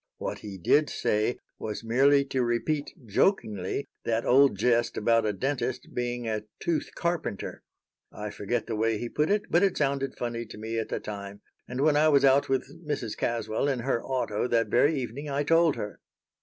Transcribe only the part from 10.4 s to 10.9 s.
to me at